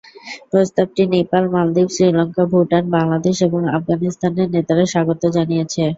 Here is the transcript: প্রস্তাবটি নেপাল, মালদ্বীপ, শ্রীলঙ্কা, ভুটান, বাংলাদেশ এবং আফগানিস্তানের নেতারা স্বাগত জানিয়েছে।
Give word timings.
প্রস্তাবটি 0.51 1.03
নেপাল, 1.07 1.43
মালদ্বীপ, 1.53 1.89
শ্রীলঙ্কা, 1.95 2.43
ভুটান, 2.51 2.83
বাংলাদেশ 2.95 3.35
এবং 3.41 3.61
আফগানিস্তানের 3.77 4.47
নেতারা 4.55 4.85
স্বাগত 4.93 5.21
জানিয়েছে। 5.37 5.81